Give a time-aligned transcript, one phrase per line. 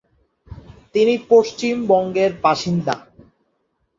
[0.95, 2.95] তিনি পশ্চিমবঙ্গের বাসিন্দা।